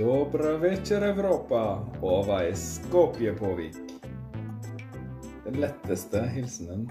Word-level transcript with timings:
Dobra 0.00 0.56
večer, 0.56 1.02
Europa. 1.02 1.86
Ova 2.02 2.54
Skopje 2.54 3.34
Påvik. 3.34 3.74
Den 5.44 5.60
letteste 5.60 6.22
hilsenen 6.22 6.90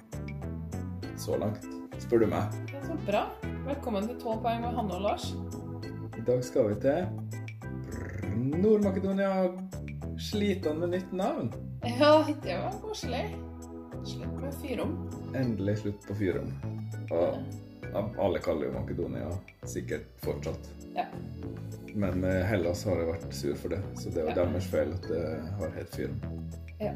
så 1.18 1.38
langt, 1.38 1.66
spør 1.98 2.22
du 2.22 2.28
meg. 2.30 2.54
Er 2.70 2.84
så 2.86 2.98
bra. 3.08 3.24
Velkommen 3.66 4.06
til 4.12 4.20
12 4.22 4.44
poeng 4.44 4.62
med 4.62 4.78
Hanne 4.78 5.00
og 5.00 5.02
Lars. 5.08 5.26
I 6.22 6.22
dag 6.28 6.44
skal 6.46 6.70
vi 6.70 6.78
til 6.84 7.10
Nord-Makedonia. 8.62 9.58
Sliter 10.30 10.78
med 10.78 10.94
nytt 10.94 11.10
navn? 11.10 11.50
Ja, 11.82 12.14
det 12.44 12.60
var 12.62 12.78
koselig. 12.84 13.24
Slutt 14.04 14.38
med 14.38 14.54
fyrom. 14.62 14.94
Endelig 15.34 15.80
slutt 15.82 16.06
på 16.06 16.20
fyrom. 16.22 16.54
Og 17.10 17.42
alle 18.22 18.44
kaller 18.46 18.70
jo 18.70 18.78
Makedonia 18.78 19.34
sikkert 19.66 20.06
fortsatt. 20.22 20.70
Ja. 20.96 21.06
Men 21.96 22.24
eh, 22.24 22.44
Hellas 22.46 22.84
har 22.86 23.00
jo 23.02 23.10
vært 23.12 23.34
sur 23.34 23.56
for 23.56 23.70
det, 23.74 23.80
så 23.98 24.10
det 24.14 24.18
er 24.24 24.30
jo 24.30 24.36
Ja. 24.36 24.36
deres 24.44 24.68
feil 24.72 24.94
at 24.94 25.08
det 25.10 25.24
har 25.60 25.76
helt 25.76 25.96
fyren. 25.96 26.22
ja. 26.80 26.94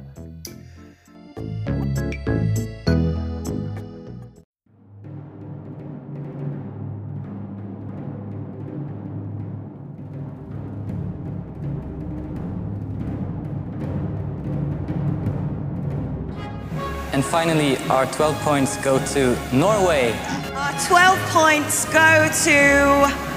And 17.13 17.23
finally, 17.23 17.77
our 17.89 18.05
12 18.07 18.35
points 18.37 18.77
go 18.77 18.97
to 19.13 19.37
Norway. 19.55 20.11
Our 20.55 20.73
12 20.87 21.19
points 21.29 21.85
go 21.85 22.27
to 22.45 23.32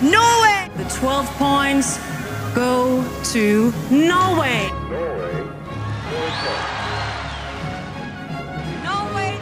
Norway. 0.00 0.70
The 0.76 0.84
12 1.00 1.26
points 1.38 1.98
go 2.54 3.02
to 3.32 3.72
Norway. 3.90 4.70
Norway, 8.86 9.32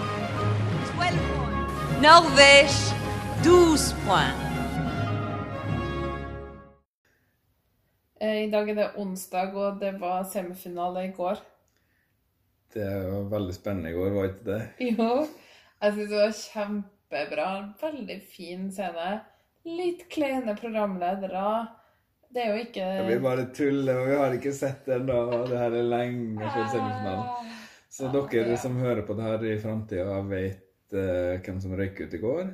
12 0.97 0.97
points. 0.97 2.01
Norvège, 2.01 2.79
12 3.45 3.93
points. 4.07 4.43
Eh, 8.21 8.47
I 8.47 8.51
dag 8.51 8.69
er 8.71 8.75
det 8.75 8.91
onsdag, 8.97 9.53
og 9.55 9.81
det 9.81 10.01
var 10.01 10.25
semifinale 10.25 11.05
i 11.05 11.13
går. 11.13 11.37
Det 12.73 12.89
var 13.13 13.29
veldig 13.39 13.55
spennende 13.55 13.91
i 13.91 13.93
går, 13.93 14.11
var 14.17 14.25
ikke 14.33 14.51
det? 14.51 14.63
Jo, 14.97 15.27
jeg 15.83 15.93
synes 15.93 16.11
det 16.11 16.19
var 16.25 16.37
kjempebra. 16.41 17.49
Veldig 17.83 18.23
fin 18.37 18.71
scene. 18.73 19.21
Litt 19.67 20.07
kleine 20.13 20.55
programledere. 20.59 21.67
Det 22.31 22.43
er 22.43 22.53
jo 22.53 22.63
ikke 22.67 22.85
Ja, 22.85 23.07
vi 23.09 23.17
bare 23.23 23.47
tuller, 23.55 23.99
og 24.03 24.09
vi 24.11 24.19
har 24.21 24.35
ikke 24.37 24.53
sett 24.55 24.87
det 24.87 25.01
ennå. 25.01 25.19
Det 25.49 25.59
her 25.59 25.75
er 25.75 25.89
lenge 25.91 26.51
før 26.55 26.69
semifinalen. 26.71 27.53
Så 27.97 28.11
dere 28.13 28.59
som 28.61 28.77
hører 28.77 29.07
på 29.09 29.17
det 29.17 29.25
her 29.25 29.45
i 29.49 29.57
framtida, 29.59 30.19
vet 30.29 30.95
uh, 30.95 31.39
hvem 31.41 31.61
som 31.63 31.75
røyk 31.79 32.03
ut 32.05 32.15
i 32.15 32.21
går? 32.21 32.51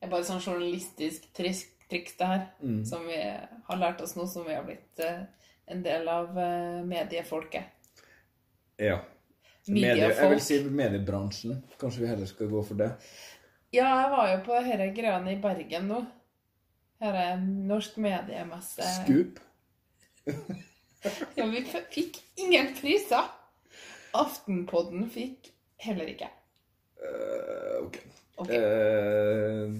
Det 0.00 0.08
er 0.08 0.12
bare 0.12 0.26
sånn 0.26 0.42
journalistisk 0.42 1.28
triks, 1.36 1.68
det 1.90 2.26
her, 2.26 2.42
Mm. 2.62 2.84
som 2.86 3.06
vi 3.06 3.16
har 3.20 3.78
lært 3.78 4.00
oss 4.00 4.16
nå, 4.16 4.26
som 4.26 4.44
vi 4.46 4.54
har 4.54 4.62
blitt 4.66 5.00
uh, 5.04 5.24
en 5.66 5.82
del 5.82 6.08
av 6.08 6.36
uh, 6.36 6.82
mediefolket. 6.86 7.64
Ja. 8.78 9.00
Medie, 9.68 10.08
jeg 10.08 10.30
vil 10.30 10.40
si 10.42 10.60
mediebransjen. 10.64 11.62
Kanskje 11.78 12.02
vi 12.04 12.10
heller 12.10 12.26
skal 12.26 12.48
gå 12.50 12.62
for 12.64 12.80
det. 12.80 12.90
Ja, 13.70 13.86
jeg 14.02 14.10
var 14.10 14.30
jo 14.32 14.40
på 14.46 14.56
dette 14.58 14.88
greiene 14.96 15.34
i 15.34 15.40
Bergen 15.42 15.86
nå. 15.90 16.00
Er 17.00 17.38
norsk 17.40 17.96
mediemesse. 18.02 18.84
Scoop. 18.98 19.38
Ja, 21.34 21.46
vi 21.48 21.62
fikk 21.64 22.18
ingen 22.36 22.74
priser. 22.76 23.30
Aftenpodden 24.12 25.06
fikk 25.10 25.52
heller 25.80 26.10
ikke. 26.12 26.28
Uh, 27.00 27.86
ok. 27.86 27.96
okay. 28.42 28.58
Uh, 28.58 29.78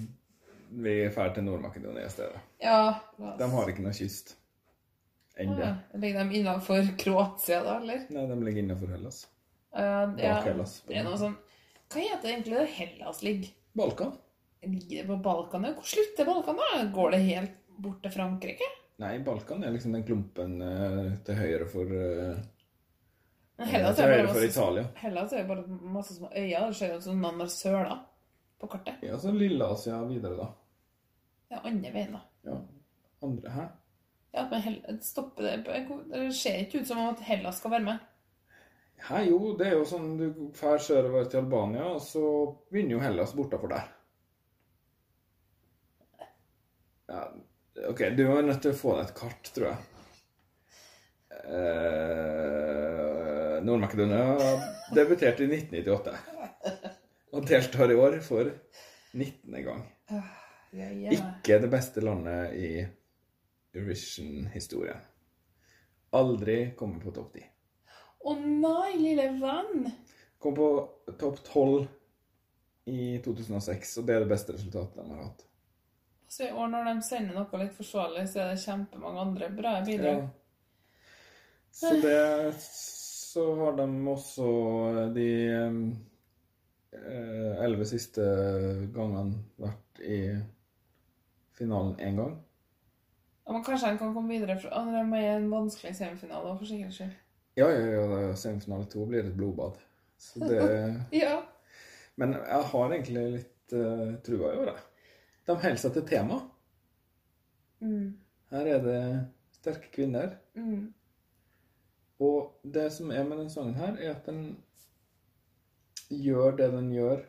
vi 0.71 0.95
drar 1.11 1.33
til 1.35 1.45
Nord-Makedonia 1.45 2.07
i 2.07 2.09
stedet. 2.09 2.39
Ja, 2.63 2.95
De 3.37 3.49
har 3.51 3.69
ikke 3.69 3.83
noe 3.85 3.93
kyst. 3.93 4.37
Ennå. 5.37 5.61
Ah, 5.61 5.99
Ligger 5.99 6.25
de 6.25 6.39
innenfor 6.39 6.89
Kroatia, 6.97 7.61
da, 7.63 7.77
eller? 7.81 8.07
Nei, 8.09 8.25
de 8.27 8.37
ligger 8.43 8.63
innenfor 8.63 8.91
Hellas. 8.95 9.23
Ja, 9.71 9.85
ja, 10.17 10.35
Bak 10.39 10.47
Hellas. 10.49 10.79
Det 10.87 10.97
er 10.99 11.05
noe 11.07 11.19
sånn 11.19 11.37
Hva 11.91 12.01
heter 12.03 12.33
egentlig 12.33 12.57
det 12.57 12.65
Hellas 12.75 13.21
ligger? 13.23 13.53
Balkan? 13.73 14.11
Ligger 14.61 15.01
det 15.01 15.07
på 15.07 15.15
Balkan? 15.17 15.65
Hvor 15.73 15.87
slutter 15.87 16.25
Balkan, 16.27 16.57
da? 16.59 16.83
Går 16.93 17.11
det 17.11 17.19
helt 17.25 17.51
bort 17.81 18.01
til 18.03 18.11
Frankrike? 18.13 18.67
Nei, 19.01 19.15
Balkan 19.25 19.63
er 19.65 19.71
liksom 19.73 19.95
den 19.95 20.03
klumpen 20.05 20.59
eh, 20.61 21.13
til 21.25 21.35
høyre 21.39 21.65
for 21.71 21.93
eh, 21.97 22.41
Hellas 23.71 23.95
Til 23.97 24.05
er 24.05 24.11
høyre 24.13 24.25
bare 24.25 24.33
for 24.33 24.41
masse, 24.41 24.49
Italia. 24.51 24.83
Hellas 25.01 25.33
er 25.33 25.43
jo 25.43 25.47
bare 25.49 25.79
masse 25.97 26.15
små 26.17 26.29
øyer. 26.35 26.67
Det 26.67 26.77
ser 26.81 26.95
ut 26.97 27.03
som 27.07 27.21
noen 27.21 27.41
har 27.43 27.49
søla 27.53 27.97
på 28.61 28.69
kartet. 28.69 29.01
Ja, 29.05 29.17
så 29.21 29.33
Lilleasia 29.33 30.03
videre, 30.09 30.37
da. 30.37 30.47
Det 31.49 31.57
er 31.59 31.67
andre 31.71 31.91
veien, 31.95 32.13
da. 32.17 32.21
Ja. 32.47 32.59
Andre 33.25 33.53
Hæ? 33.55 33.65
Ja, 34.33 34.45
men 34.49 34.61
Hell 34.63 34.77
stopper 35.03 35.43
det 35.43 35.85
på- 35.87 36.03
Det 36.09 36.27
ser 36.35 36.61
ikke 36.63 36.79
ut 36.81 36.87
som 36.87 36.97
om 37.01 37.09
at 37.13 37.19
Hellas 37.27 37.57
skal 37.59 37.71
være 37.71 37.83
med. 37.89 37.97
Hæ, 39.01 39.23
jo, 39.25 39.39
det 39.57 39.67
er 39.67 39.79
jo 39.79 39.85
sånn 39.87 40.11
du 40.19 40.27
drar 40.53 40.81
sørover 40.81 41.25
til 41.29 41.41
Albania, 41.41 41.87
og 41.95 42.01
så 42.05 42.23
begynner 42.69 42.95
jo 42.95 43.01
Hellas 43.01 43.33
bortafor 43.37 43.71
der. 43.71 43.87
Ja, 47.11 47.23
OK, 47.89 48.03
du 48.15 48.23
er 48.27 48.45
nødt 48.45 48.61
til 48.63 48.75
å 48.75 48.77
få 48.77 48.93
deg 48.97 49.09
et 49.09 49.15
kart, 49.17 49.49
tror 49.55 49.67
jeg. 49.71 49.77
Eh, 51.41 52.91
Nord-Makedonia 53.65 54.37
debuterte 54.95 55.43
i 55.43 55.49
1998. 55.49 56.13
Og 57.31 57.47
deltar 57.47 57.91
i 57.91 57.97
år 57.97 58.19
for 58.23 58.51
19. 59.17 59.63
gang. 59.65 59.83
Ikke 61.15 61.59
det 61.63 61.71
beste 61.71 62.03
landet 62.03 62.53
i 62.55 62.71
Eurovision-historien. 63.73 65.01
Aldri 66.15 66.57
kommet 66.77 67.03
på 67.03 67.15
topp 67.15 67.33
ti. 67.35 67.43
Å 68.21 68.35
nei, 68.37 68.97
lille 68.99 69.27
venn! 69.41 69.87
Kom 70.41 70.57
på 70.57 70.67
topp 71.19 71.39
12 71.47 71.87
i 72.91 73.21
2006, 73.23 73.97
og 74.01 74.05
det 74.07 74.15
er 74.15 74.23
det 74.25 74.31
beste 74.31 74.55
resultatet 74.55 74.99
de 74.99 75.07
har 75.09 75.23
hatt. 75.23 75.45
Så 76.31 76.45
i 76.47 76.51
år 76.55 76.69
når 76.71 76.87
de 76.87 76.93
sender 77.03 77.35
noe 77.35 77.59
litt 77.59 77.73
forsvarlig, 77.75 78.23
så 78.31 78.43
er 78.43 78.53
det 78.53 78.61
kjempemange 78.63 79.25
andre 79.25 79.49
bra 79.55 79.73
bidrag. 79.85 80.29
Så 81.71 81.93
det 82.03 82.53
Så 82.61 83.43
har 83.55 83.75
de 83.77 83.87
også 84.11 84.47
de 85.15 85.27
eh, 85.55 87.51
elleve 87.63 87.85
siste 87.87 88.23
gangene 88.91 89.39
vært 89.61 90.01
i 90.03 90.17
finalen 91.55 91.95
én 91.99 92.19
gang. 92.19 92.33
Ja, 93.45 93.53
men 93.55 93.63
kanskje 93.63 93.93
de 93.93 94.01
kan 94.01 94.13
komme 94.15 94.33
videre 94.33 94.57
fra 94.59 94.83
De 94.85 94.97
er 94.99 95.07
med 95.07 95.23
i 95.23 95.31
en 95.35 95.51
vanskelig 95.51 95.95
semifinale, 95.95 96.57
for 96.57 96.67
sikkerhets 96.67 96.99
skyld. 96.99 97.15
Ja, 97.59 97.67
ja, 97.67 98.05
ja, 98.21 98.35
semifinale 98.39 98.87
to 98.91 99.05
blir 99.05 99.25
et 99.27 99.35
blodbad. 99.35 99.79
Så 100.17 100.39
det 100.39 100.61
Ja. 101.23 101.41
Men 102.15 102.37
jeg 102.37 102.63
har 102.71 102.93
egentlig 102.93 103.25
litt 103.35 103.75
uh, 103.75 104.15
trua 104.23 104.53
i 104.53 104.65
det. 104.69 104.79
De 105.47 105.55
holder 105.57 105.79
seg 105.81 105.93
til 105.95 106.07
tema. 106.07 106.39
Mm. 107.81 108.09
Her 108.51 108.69
er 108.75 108.83
det 108.85 109.01
sterke 109.57 109.91
kvinner. 109.93 110.35
Mm. 110.55 110.91
Og 112.21 112.67
det 112.75 112.87
som 112.93 113.11
er 113.11 113.25
med 113.27 113.41
den 113.41 113.49
sangen 113.49 113.75
her, 113.79 113.95
er 113.97 114.13
at 114.13 114.27
den 114.29 114.43
gjør 116.11 116.57
det 116.59 116.71
den 116.75 116.91
gjør, 116.93 117.23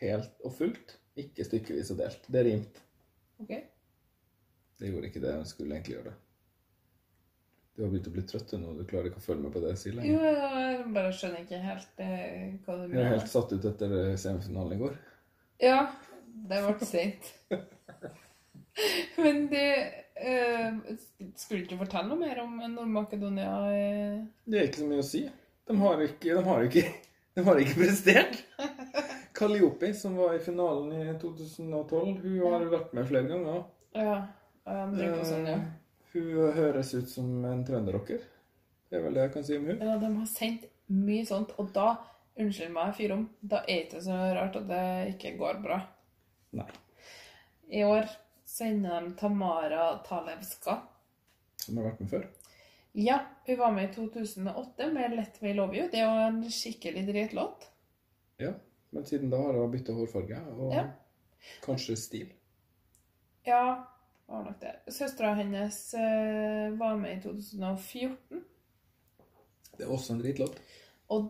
helt 0.00 0.46
og 0.46 0.54
fullt. 0.56 0.96
Ikke 1.16 1.44
stykkevis 1.44 1.92
og 1.94 2.00
delt. 2.00 2.28
Det 2.28 2.40
er 2.40 2.48
rimt. 2.50 2.80
OK. 3.42 3.52
Det 4.76 4.90
gjorde 4.90 5.10
ikke 5.10 5.22
det. 5.22 5.34
Den 5.34 5.48
skulle 5.48 5.76
egentlig 5.76 5.96
gjøre 5.96 6.10
det. 6.10 6.16
Du 7.76 7.82
har 7.84 7.90
begynt 7.92 8.06
å 8.08 8.14
bli 8.14 8.22
trøtt 8.24 8.54
nå. 8.56 8.72
Du 8.78 8.86
klarer 8.88 9.10
ikke 9.10 9.20
å 9.20 9.26
følge 9.26 9.44
med 9.44 9.52
på 9.52 9.60
det 9.60 9.74
jeg 9.74 9.80
sier 9.82 9.98
Jo, 10.08 10.20
jeg 10.24 10.84
bare 10.96 11.12
skjønner 11.12 11.42
ikke 11.44 11.58
helt 11.60 12.00
eh, 12.00 12.54
hva 12.64 12.76
du 12.80 12.94
Jeg 12.94 13.02
er 13.02 13.12
helt 13.12 13.28
satt 13.28 13.52
ut 13.52 13.68
etter 13.68 13.96
eh, 13.98 14.14
semifinalen 14.20 14.72
i 14.72 14.80
går. 14.80 14.96
Ja, 15.60 15.82
det 16.48 16.62
ble 16.64 16.88
seint. 16.88 17.28
Men 19.20 19.44
det 19.52 19.68
eh, 20.16 20.80
Skulle 21.36 21.60
du 21.60 21.66
ikke 21.66 21.82
fortelle 21.84 22.08
noe 22.08 22.20
mer 22.20 22.40
om 22.46 22.56
Nord-Makedonia? 22.64 23.52
eh? 23.76 24.18
Det 24.48 24.62
er 24.62 24.70
ikke 24.70 24.84
så 24.86 24.90
mye 24.94 25.04
å 25.04 25.08
si. 25.12 25.24
De 25.68 25.80
har 25.84 26.08
ikke, 26.08 26.32
de 26.32 26.42
har 26.48 26.66
ikke, 26.70 26.88
de 27.36 27.48
har 27.48 27.60
ikke 27.60 27.80
prestert. 27.82 28.44
Kaliopi, 29.36 29.92
som 29.92 30.16
var 30.16 30.32
i 30.32 30.40
finalen 30.40 30.94
i 30.96 31.16
2012, 31.20 32.20
hun 32.24 32.44
har 32.54 32.70
vært 32.72 32.94
med 32.96 33.08
flere 33.10 33.28
ganger. 33.28 33.66
Ja. 33.92 34.22
ja 34.64 34.86
på 34.88 35.26
sånn, 35.28 35.50
ja. 35.50 35.58
Hun 36.16 36.52
høres 36.56 36.94
ut 36.96 37.08
som 37.12 37.44
en 37.44 37.64
trønderrocker. 37.68 38.22
Det 38.88 38.96
er 38.98 39.02
vel 39.04 39.16
det 39.18 39.22
jeg 39.26 39.32
kan 39.34 39.44
si 39.44 39.56
om 39.58 39.66
hun. 39.68 39.80
ja. 39.82 39.96
De 40.00 40.10
har 40.16 40.26
sendt 40.30 40.64
mye 40.88 41.26
sånt, 41.28 41.52
og 41.60 41.72
da 41.76 41.96
Unnskyld 42.36 42.68
meg, 42.74 42.90
fyr 42.98 43.12
om. 43.14 43.22
Da 43.40 43.62
er 43.64 43.78
det 43.78 43.84
ikke 43.86 44.00
så 44.04 44.16
rart 44.36 44.56
at 44.58 44.66
det 44.68 44.80
ikke 45.14 45.30
går 45.38 45.62
bra. 45.64 45.78
Nei. 46.52 46.66
I 47.72 47.80
år 47.88 48.10
sender 48.44 49.06
de 49.06 49.14
Tamara 49.16 49.86
Talevska 50.04 50.74
som 51.62 51.78
har 51.80 51.86
vært 51.88 52.02
med 52.04 52.10
før. 52.12 52.26
Ja, 52.92 53.16
hun 53.46 53.56
var 53.58 53.72
med 53.72 53.88
i 53.88 53.94
2008 53.94 54.90
med 54.92 55.16
Let 55.16 55.40
Me 55.40 55.54
Love 55.56 55.78
You. 55.78 55.88
Det 55.88 56.02
er 56.02 56.04
jo 56.04 56.26
en 56.28 56.42
skikkelig 56.52 57.06
dritlåt. 57.08 57.64
Ja, 58.44 58.52
men 58.92 59.08
siden 59.08 59.32
da 59.32 59.40
har 59.40 59.56
hun 59.56 59.72
bytta 59.72 59.96
hårfarge 59.96 60.42
og 60.58 60.74
Ja. 60.76 60.84
kanskje 61.64 61.96
stil. 61.96 62.28
Ja, 63.48 63.62
var 64.26 64.44
nok 64.44 64.60
det. 64.60 64.74
Søstera 64.92 65.34
hennes 65.38 65.78
eh, 65.94 66.70
var 66.78 66.96
med 67.00 67.18
i 67.18 67.20
2014. 67.22 68.42
Det 69.76 69.84
er 69.84 69.92
også 69.92 70.14
en 70.14 70.22
dritlåt. 70.24 70.58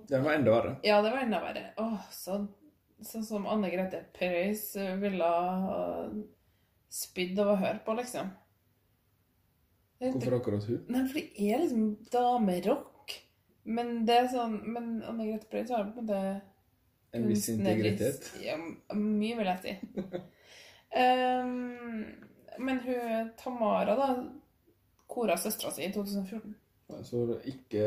Den 0.09 0.25
var 0.25 0.39
enda 0.39 0.55
verre. 0.55 0.77
ja, 0.87 1.03
det 1.05 1.11
var 1.13 1.21
enda 1.27 1.43
verre. 1.43 1.67
Åh, 1.83 2.09
så, 2.15 2.39
sånn 3.05 3.27
som 3.27 3.47
Anne 3.51 3.69
Grete 3.73 4.01
Preus 4.17 4.71
ville 5.03 5.29
ha 5.29 5.81
spydd 6.93 7.39
av 7.43 7.53
å 7.53 7.61
høre 7.61 7.81
på, 7.85 7.97
liksom. 7.99 8.31
Hvorfor 10.01 10.37
akkurat 10.39 10.65
hun? 10.69 10.83
Nei, 10.93 11.03
for 11.09 11.19
det 11.21 11.51
er 11.51 11.63
liksom 11.63 11.85
damerock. 12.13 13.15
Men 13.67 14.05
det 14.07 14.15
er 14.15 14.27
sånn 14.31 14.61
Men 14.71 14.91
Anne 15.03 15.25
Grete 15.27 15.49
Preus 15.51 15.73
har 15.75 15.89
på 15.89 15.99
en 15.99 16.07
måte 16.07 16.19
En 17.17 17.25
viss 17.27 17.49
integritet. 17.51 18.29
Ja, 18.45 18.55
mye, 18.95 19.39
vil 19.41 19.49
jeg 19.51 19.61
si. 19.65 19.77
Ehm, 20.97 22.05
men 22.59 22.81
hun 22.85 23.33
Tamara, 23.41 23.97
da, 23.99 24.09
kora 25.07 25.37
søstera 25.41 25.73
si 25.75 25.85
i 25.87 25.93
2014. 25.95 26.55
Så 27.03 27.19
ikke 27.51 27.83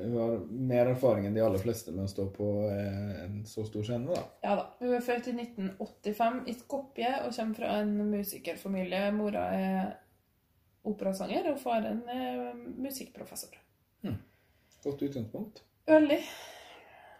Hun 0.00 0.14
har 0.18 0.32
mer 0.50 0.88
erfaring 0.90 1.28
enn 1.28 1.36
de 1.36 1.42
aller 1.44 1.60
fleste 1.62 1.92
med 1.94 2.08
å 2.08 2.10
stå 2.10 2.24
på 2.34 2.48
eh, 2.66 3.20
en 3.22 3.36
så 3.46 3.62
stor 3.68 3.86
scene, 3.86 4.10
da. 4.10 4.24
Ja 4.42 4.56
da. 4.58 4.64
Hun 4.80 4.94
er 4.96 5.04
født 5.06 5.28
i 5.30 5.36
1985 5.36 6.40
i 6.50 6.56
Skopje 6.58 7.12
og 7.20 7.36
kommer 7.36 7.60
fra 7.60 7.76
en 7.84 7.94
musikerfamilie. 8.10 9.04
Mora 9.14 9.44
er 9.54 9.92
operasanger, 10.84 11.46
og 11.52 11.62
faren 11.62 12.02
er 12.10 12.50
musikkprofessor. 12.58 13.54
Godt 14.84 15.02
utgangspunkt. 15.02 15.62
Veldig. 15.86 16.18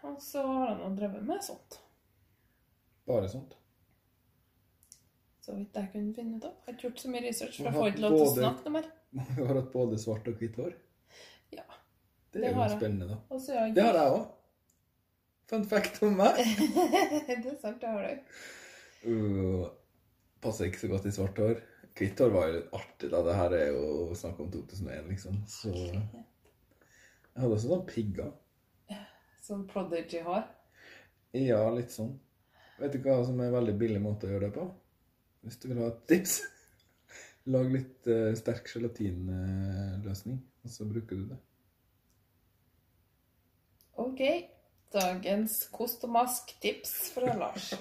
Og 0.05 0.21
så 0.21 0.41
har 0.45 0.75
han 0.83 0.97
drevet 0.97 1.23
med 1.25 1.41
sånt. 1.43 1.79
Bare 3.09 3.29
sånt. 3.29 3.55
Så 5.45 5.53
vidt 5.53 5.77
jeg 5.77 5.91
kunne 5.93 6.13
finne 6.15 6.39
ut 6.39 6.45
av. 6.47 6.53
Har 6.65 6.73
ikke 6.73 6.87
gjort 6.87 7.01
så 7.03 7.09
mye 7.13 7.21
research, 7.21 7.57
for 7.59 7.69
jeg 7.69 7.77
får 7.77 7.91
ikke 7.91 8.01
lov 8.01 8.15
til 8.15 8.23
å 8.25 8.29
snakke 8.33 8.65
noe 8.65 8.73
mer. 8.79 8.87
Hun 9.35 9.41
har 9.43 9.57
hatt 9.59 9.67
både 9.75 9.99
svart 10.01 10.29
og 10.31 10.39
hvitt 10.41 10.55
hår. 10.57 10.71
Ja. 11.53 11.65
Det 12.33 12.41
Det 12.41 12.47
er 12.49 12.55
jo 12.57 12.69
spennende, 12.71 13.09
da. 13.11 13.17
Og 13.29 13.43
så 13.43 13.59
er 13.61 13.75
Det 13.75 13.83
har 13.85 13.99
jeg 13.99 14.15
òg. 14.15 14.23
Fun 15.51 15.65
fact 15.69 15.99
om 16.01 16.15
meg. 16.17 16.39
det 17.27 17.35
er 17.37 17.59
sant, 17.61 17.77
det 17.83 17.91
har 17.91 18.07
du. 18.07 18.39
Uh, 19.05 19.67
passer 20.41 20.71
ikke 20.71 20.81
så 20.81 20.89
godt 20.95 21.05
i 21.05 21.13
svart 21.13 21.41
hår. 21.43 21.61
Hvitt 21.95 22.23
hår 22.23 22.33
var 22.33 22.47
jo 22.49 22.55
litt 22.55 22.73
artig, 22.79 23.11
da. 23.13 23.21
Det 23.27 23.35
her 23.37 23.55
er 23.59 23.69
jo 23.75 24.17
snakk 24.17 24.41
om 24.41 24.49
2001, 24.55 25.11
liksom. 25.11 25.37
Så 25.51 25.75
Jeg 25.75 27.43
hadde 27.43 27.51
også 27.53 27.69
sånn 27.69 27.85
pigger. 27.91 28.33
Sånn 29.45 29.67
prodigy-hår. 29.69 30.47
Ja, 31.37 31.61
litt 31.75 31.93
sånn. 31.93 32.15
Vet 32.79 32.95
du 32.95 33.05
hva 33.05 33.19
som 33.27 33.37
er 33.37 33.51
en 33.51 33.59
veldig 33.59 33.77
billig 33.77 34.01
måte 34.01 34.25
å 34.25 34.33
gjøre 34.33 34.47
det 34.47 34.55
på? 34.57 34.65
Hvis 35.45 35.57
du 35.61 35.67
vil 35.69 35.77
ha 35.83 35.87
et 35.91 36.05
tips. 36.09 36.39
Lag 37.53 37.67
litt 37.69 38.07
uh, 38.09 38.33
sterk 38.37 38.65
gelatinløsning, 38.73 40.39
og 40.65 40.69
så 40.73 40.81
bruker 40.89 41.15
du 41.19 41.25
det. 41.29 41.37
Ok. 44.01 44.21
Dagens 44.95 45.53
kost 45.75 46.03
og 46.07 46.11
mask-tips 46.15 46.91
fra 47.13 47.35
Lars. 47.37 47.73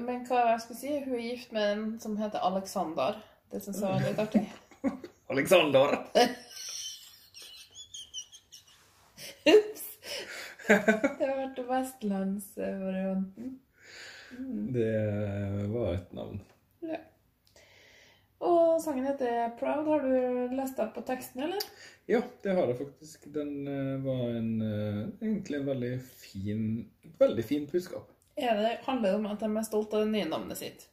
Men 0.00 0.24
hva 0.28 0.38
jeg 0.50 0.60
skulle 0.64 0.80
si? 0.80 0.92
Hun 1.04 1.14
er 1.16 1.24
gift 1.24 1.50
med 1.56 1.64
en 1.72 1.82
som 2.02 2.18
heter 2.20 2.44
Alexander. 2.44 3.12
Det 3.52 3.58
syns 3.64 3.80
jeg 3.80 3.88
var 3.88 4.00
litt 4.04 4.22
artig. 4.22 4.44
Alexander! 5.32 5.96
Ups! 9.50 9.84
Det 10.68 10.76
har 10.76 11.36
vært 11.40 11.58
vestlandsvarianten. 11.72 13.46
Det 14.74 15.68
var 15.72 15.94
et 15.94 16.12
navn. 16.12 16.40
Ja. 16.86 17.00
Og 18.40 18.80
sangen 18.80 19.04
heter 19.04 19.50
'Proud'. 19.58 19.88
Har 19.88 20.04
du 20.06 20.54
lest 20.56 20.76
deg 20.76 20.94
på 20.94 21.02
teksten, 21.04 21.42
eller? 21.42 21.66
Ja, 22.08 22.22
det 22.42 22.54
har 22.56 22.70
jeg 22.70 22.78
faktisk. 22.78 23.26
Den 23.34 23.66
eh, 23.68 23.98
var 24.04 24.30
en, 24.38 24.62
eh, 24.62 25.02
egentlig 25.20 25.60
en 25.60 25.66
veldig 25.66 25.92
fin, 26.00 26.62
et 27.04 27.20
veldig 27.20 27.44
fint 27.44 27.72
budskap. 27.72 28.08
Er 28.36 28.56
det, 28.56 28.78
handler 28.86 29.10
det 29.10 29.18
om 29.18 29.26
at 29.26 29.40
de 29.40 29.50
er 29.56 29.66
stolt 29.68 29.94
av 29.94 30.06
det 30.06 30.12
nye 30.14 30.30
navnet 30.30 30.56
sitt? 30.56 30.86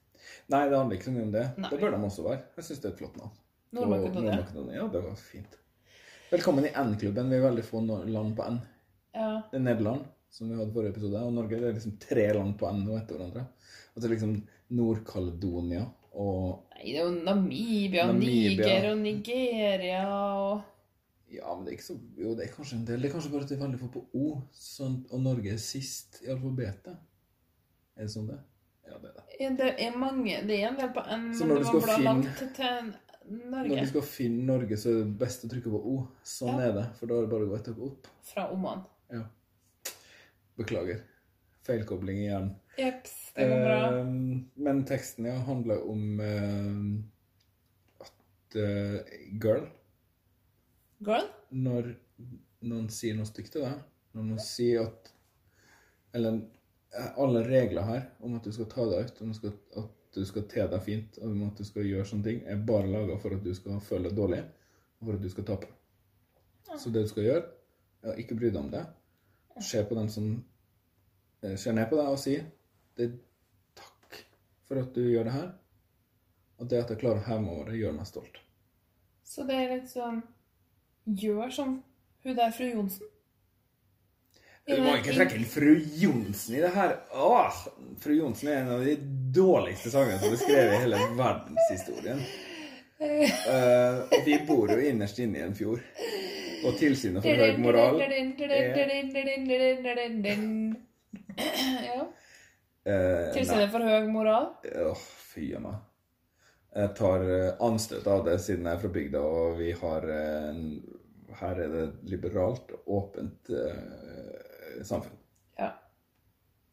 Nei, 0.51 0.65
det 0.67 0.77
handler 0.77 0.97
ikke 0.97 1.07
så 1.07 1.15
mye 1.15 1.27
om 1.29 1.31
det. 1.31 1.45
Nei. 1.57 1.69
Det 1.69 1.79
bør 1.79 1.95
de 1.95 2.01
også 2.09 2.25
være. 2.25 2.41
Jeg 2.57 2.67
syns 2.67 2.81
det 2.83 2.89
er 2.89 2.93
et 2.93 2.99
flott 2.99 3.17
navn. 3.21 3.31
Nord-Makedonia. 3.77 4.35
Nord-Makedonia, 4.35 4.75
Ja, 4.81 4.87
det 4.91 5.03
var 5.05 5.15
fint. 5.15 5.57
Velkommen 6.31 6.65
i 6.67 6.73
N-klubben. 6.75 7.29
Vi 7.31 7.37
er 7.37 7.45
veldig 7.47 7.63
få 7.63 7.81
land 7.87 8.35
på 8.35 8.49
N. 8.51 8.59
Ja. 9.15 9.29
Det 9.51 9.59
er 9.61 9.63
Nederland, 9.63 10.05
som 10.37 10.49
vi 10.51 10.55
hadde 10.59 10.73
forrige 10.75 10.93
episode, 10.95 11.21
og 11.25 11.33
Norge. 11.33 11.57
Det 11.59 11.67
er 11.71 11.77
liksom 11.79 11.97
tre 12.03 12.27
land 12.37 12.55
på 12.59 12.69
N 12.69 12.83
nå 12.85 12.95
etter 12.99 13.17
hverandre. 13.17 13.45
Og 13.95 14.01
så 14.01 14.07
er 14.07 14.13
liksom 14.15 14.35
Nord-Caledonia 14.77 15.85
og 16.17 16.63
Nei, 16.77 16.83
det 16.93 16.97
er 16.97 17.05
jo 17.07 17.13
Namibia, 17.25 18.03
Namibia. 18.09 18.49
Niger 18.57 18.91
og 18.91 18.97
Nigeria 19.03 20.01
og 20.09 20.61
Ja, 21.33 21.53
men 21.55 21.65
det 21.65 21.73
er 21.73 21.77
ikke 21.77 21.87
så 21.89 21.97
Jo, 22.17 22.35
det 22.37 22.45
er 22.47 22.53
kanskje 22.53 22.77
en 22.77 22.85
del. 22.87 23.01
Det 23.01 23.09
er 23.09 23.13
kanskje 23.15 23.31
bare 23.33 23.43
at 23.45 23.49
det 23.51 23.57
er 23.57 23.63
veldig 23.65 23.79
få 23.81 23.89
på 23.97 24.03
O, 24.15 24.27
sånn, 24.55 24.99
og 25.11 25.23
Norge 25.25 25.51
er 25.53 25.59
sist 25.61 26.21
i 26.23 26.29
alfabetet. 26.33 26.95
Er 27.97 28.05
det 28.07 28.13
sånn 28.13 28.29
det? 28.29 28.37
Ja, 28.87 28.97
det 29.03 29.09
er 29.09 29.17
det. 29.17 29.49
Det 29.59 29.71
er 29.83 29.97
mange 29.99 30.37
Det 30.47 30.59
er 30.61 30.69
en 30.69 30.77
del 30.79 30.93
på 30.95 31.03
N, 31.17 31.25
Så 31.35 31.45
men 31.45 31.57
det 31.57 31.65
du 31.65 31.79
bra 31.81 31.95
finne- 31.97 32.05
langt 32.07 32.43
til 32.55 32.93
Når 33.27 33.51
Norge. 33.51 33.81
du 33.81 33.87
skal 33.91 34.01
finne 34.07 34.45
Norge, 34.47 34.77
så 34.79 34.89
er 34.93 35.01
det 35.03 35.17
best 35.19 35.43
å 35.43 35.49
trykke 35.51 35.71
på 35.73 35.81
O. 35.83 35.95
Sånn 36.23 36.55
Ja. 36.61 36.69
er 36.69 36.73
det, 36.77 36.85
for 36.95 37.07
da 37.07 37.15
er 37.17 37.21
det 37.25 37.29
bare 37.33 37.43
å 37.43 37.49
gå 37.49 37.55
et 37.59 37.65
hakk 37.67 37.81
opp. 37.89 38.07
Fra 38.23 38.47
Oman. 38.53 38.85
Ja. 39.11 39.23
Beklager. 40.57 41.03
Feilkobling 41.67 42.21
igjen. 42.23 42.51
Jeps, 42.77 43.15
det 43.35 43.47
går 43.49 43.63
bra. 43.65 43.79
Eh, 43.99 44.05
men 44.67 44.83
teksten 44.87 45.27
ja, 45.29 45.35
handler 45.47 45.83
om 45.89 46.19
eh, 46.23 48.05
at 48.05 48.57
eh, 48.61 49.17
girl 49.41 49.67
Girl? 51.05 51.27
Når 51.53 51.91
noen 52.65 52.87
sier 52.93 53.17
noe 53.17 53.29
stygt 53.29 53.53
til 53.53 53.65
deg, 53.67 53.81
når 54.17 54.29
noen 54.31 54.41
sier 54.41 54.87
at 54.87 55.11
Eller 56.17 56.39
eh, 56.39 57.11
alle 57.21 57.43
regler 57.45 57.85
her 57.85 58.07
om 58.25 58.37
at 58.39 58.47
du 58.47 58.53
skal 58.55 58.69
ta 58.71 58.85
deg 58.89 59.11
ut, 59.11 59.21
om 59.25 59.33
skal, 59.37 59.53
at 59.77 60.17
du 60.17 60.23
skal 60.25 60.47
te 60.49 60.65
deg 60.71 60.85
fint, 60.85 61.19
om 61.21 61.43
at 61.45 61.59
du 61.59 61.67
skal 61.67 61.85
gjøre 61.85 62.07
sånne 62.09 62.25
ting, 62.25 62.39
er 62.49 62.63
bare 62.69 62.89
laga 62.89 63.19
for 63.21 63.35
at 63.37 63.43
du 63.45 63.53
skal 63.57 63.77
føle 63.83 64.09
deg 64.09 64.17
dårlig, 64.17 64.41
og 64.97 65.09
for 65.09 65.19
at 65.19 65.25
du 65.25 65.29
skal 65.29 65.49
tape. 65.51 65.69
Så 66.77 66.89
det 66.93 67.05
du 67.05 67.11
skal 67.11 67.27
gjøre, 67.27 67.43
er 68.03 68.13
å 68.13 68.17
ikke 68.21 68.37
bry 68.39 68.49
deg 68.49 68.59
om 68.63 68.71
det. 68.73 68.81
Se 69.63 69.83
på 69.83 69.95
den 69.97 70.09
som 70.11 70.29
eh, 71.43 71.55
ser 71.55 71.75
ned 71.77 71.89
på 71.89 71.99
deg, 71.99 72.11
og 72.13 72.19
si 72.21 72.37
det, 72.97 73.11
'Takk 73.77 74.21
for 74.67 74.81
at 74.81 74.95
du 74.95 75.03
gjør 75.05 75.29
det 75.29 75.33
her', 75.33 75.51
og 76.57 76.69
det 76.69 76.83
at 76.83 76.89
jeg 76.89 77.01
klarer 77.03 77.21
å 77.21 77.27
heve 77.27 77.41
meg 77.41 77.53
over 77.53 77.71
det, 77.71 77.79
gjør 77.81 77.97
meg 77.97 78.09
stolt. 78.09 78.41
Så 79.23 79.43
det 79.47 79.55
er 79.59 79.75
litt 79.75 79.91
sånn 79.91 80.23
Gjør 81.07 81.51
som 81.55 81.77
hun 82.23 82.35
der 82.35 82.51
fru 82.51 82.65
Johnsen. 82.67 83.07
Du 84.67 84.81
må 84.83 84.97
ikke 84.99 85.13
trekke 85.15 85.37
inn 85.37 85.45
fru 85.47 85.69
Johnsen 85.95 86.57
i 86.57 86.63
det 86.65 86.73
her. 86.75 86.97
Åh, 87.15 87.61
fru 88.03 88.17
Johnsen 88.17 88.49
er 88.51 88.57
en 88.59 88.73
av 88.75 88.83
de 88.83 88.97
dårligste 89.37 89.93
sangene 89.93 90.19
som 90.19 90.33
er 90.35 90.41
skrevet 90.41 90.75
i 90.75 90.81
hele 90.83 90.99
verdenshistorien. 91.15 92.19
Uh, 92.99 94.03
og 94.11 94.25
vi 94.25 94.35
bor 94.49 94.73
jo 94.73 94.81
innerst 94.89 95.21
inne 95.23 95.39
i 95.39 95.45
en 95.45 95.55
fjord. 95.55 95.79
Og 96.65 96.77
tilsynet 96.79 97.21
for 97.23 97.29
høy 97.37 97.57
moral 97.61 97.99
Ja. 101.37 102.05
eh, 102.85 103.33
Tilsynet 103.35 103.69
for 103.73 103.83
høy 103.85 104.07
moral. 104.11 104.47
Åh, 104.65 105.03
fy 105.33 105.51
a 105.57 105.59
meg. 105.61 105.77
Jeg 106.77 106.93
tar 106.97 107.23
eh, 107.25 107.51
anstøt 107.65 108.07
av 108.07 108.23
det 108.25 108.37
siden 108.43 108.65
jeg 108.67 108.77
er 108.77 108.81
fra 108.83 108.91
bygda, 108.93 109.21
og 109.21 109.57
vi 109.61 109.71
har 109.77 110.07
eh, 110.13 110.49
en 110.51 110.63
Her 111.37 111.59
er 111.61 111.69
det 111.69 111.85
liberalt, 112.09 112.71
åpent 112.87 113.49
eh, 113.53 114.77
samfunn. 114.87 115.17
Ja. 115.59 115.67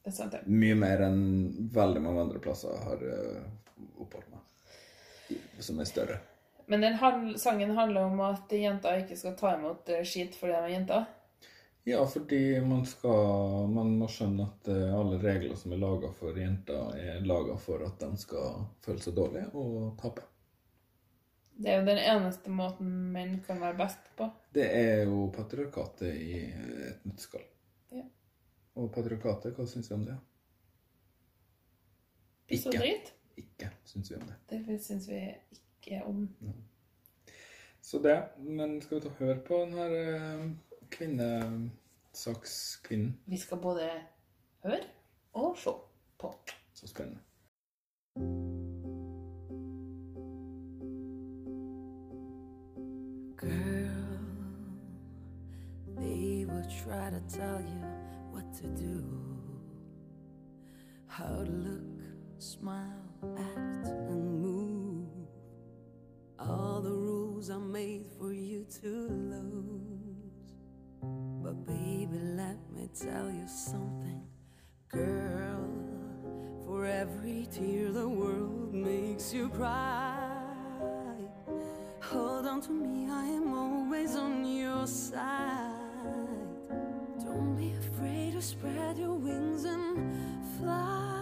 Det 0.04 0.12
er 0.12 0.14
sant, 0.16 0.32
det. 0.32 0.40
Mye 0.46 0.76
mer 0.78 1.02
enn 1.04 1.68
veldig 1.74 2.00
mange 2.04 2.22
andre 2.22 2.40
plasser 2.40 2.78
har 2.86 3.02
oppholdt 4.00 4.30
meg. 4.30 5.40
Som 5.60 5.80
er 5.82 5.88
større. 5.90 6.20
Men 6.66 6.80
den 6.80 6.94
handl- 7.00 7.36
sangen 7.38 7.70
handler 7.76 8.08
om 8.08 8.20
at 8.24 8.52
jenter 8.52 9.02
ikke 9.02 9.16
skal 9.20 9.36
ta 9.36 9.54
imot 9.58 9.88
eh, 9.92 10.04
skit 10.04 10.36
fordi 10.38 10.52
de 10.52 10.58
er 10.62 10.74
jenter. 10.74 11.06
Ja, 11.84 12.06
fordi 12.08 12.60
man 12.64 12.86
skal 12.88 13.68
Man 13.68 13.90
må 14.00 14.08
skjønne 14.08 14.46
at 14.46 14.68
eh, 14.72 14.92
alle 14.96 15.18
regler 15.20 15.56
som 15.60 15.74
er 15.76 15.82
laga 15.82 16.12
for 16.16 16.38
jenter, 16.40 16.94
er 16.96 17.26
laga 17.28 17.58
for 17.60 17.84
at 17.84 17.98
de 18.00 18.16
skal 18.20 18.62
føle 18.84 19.02
seg 19.04 19.18
dårlige 19.18 19.50
og 19.52 19.90
tape. 20.00 20.24
Det 21.54 21.70
er 21.70 21.76
jo 21.78 21.86
den 21.86 22.00
eneste 22.02 22.50
måten 22.50 22.88
menn 23.14 23.36
kan 23.46 23.60
være 23.62 23.76
best 23.78 24.08
på. 24.18 24.26
Det 24.56 24.64
er 24.64 25.04
jo 25.06 25.28
patriarkatet 25.34 26.16
i 26.16 26.40
et 26.48 27.04
nøtteskall. 27.06 27.44
Ja. 27.94 28.02
Og 28.74 28.88
patriarkatet, 28.94 29.54
hva 29.54 29.66
syns 29.70 29.90
vi 29.90 29.94
om 29.94 30.08
det? 30.08 30.16
Så 32.48 32.72
Ikke. 32.72 32.78
drit. 32.78 33.12
Ikke 33.36 33.70
syns 33.84 34.10
vi 34.10 34.16
om 34.16 34.26
det. 34.26 34.40
Det 34.50 34.80
syns 34.82 35.06
vi 35.08 35.20
ikke. 35.20 35.63
Ikke 35.86 36.04
om. 36.04 36.28
Så 37.82 37.98
det. 37.98 38.24
Men 38.38 38.82
skal 38.82 38.96
vi 38.96 39.00
ta 39.02 39.08
høre 39.18 39.38
på 39.46 39.54
den 39.60 39.72
her 39.72 40.14
eh, 40.14 40.50
kvinnesakskvinnen? 40.90 43.20
Vi 43.26 43.36
skal 43.36 43.58
både 43.58 43.90
høre 44.64 44.80
og 45.32 45.58
se 45.58 45.70
på. 46.18 46.34
Så 46.74 46.86
spennende. 46.86 47.20
Girl, 53.36 53.90
they 55.98 56.46
will 56.48 56.64
try 56.84 57.10
to 57.10 57.20
tell 57.28 57.60
you 57.60 57.84
what 58.32 58.44
to 58.54 58.66
do, 58.68 59.04
how 61.06 61.44
to 61.44 61.50
look, 61.50 61.82
smile, 62.38 63.02
act, 63.38 63.83
the 67.46 67.52
rules 67.52 67.62
are 67.62 67.66
made 67.66 68.06
for 68.18 68.32
you 68.32 68.66
to 68.82 68.88
lose. 69.08 70.52
But 71.42 71.66
baby, 71.66 72.18
let 72.36 72.56
me 72.72 72.88
tell 72.98 73.30
you 73.30 73.46
something, 73.46 74.22
girl. 74.88 75.68
For 76.66 76.86
every 76.86 77.46
tear 77.50 77.92
the 77.92 78.08
world 78.08 78.72
makes 78.72 79.32
you 79.32 79.48
cry. 79.48 80.30
Hold 82.02 82.46
on 82.46 82.60
to 82.62 82.70
me, 82.70 83.10
I 83.10 83.26
am 83.26 83.52
always 83.52 84.14
on 84.16 84.44
your 84.44 84.86
side. 84.86 85.70
Don't 87.24 87.56
be 87.56 87.72
afraid 87.72 88.32
to 88.32 88.42
spread 88.42 88.98
your 88.98 89.14
wings 89.14 89.64
and 89.64 90.14
fly. 90.58 91.13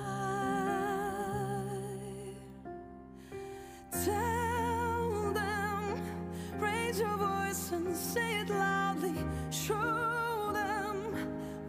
Say 8.13 8.41
it 8.41 8.51
loudly. 8.51 9.15
Show 9.51 10.51
them 10.53 10.97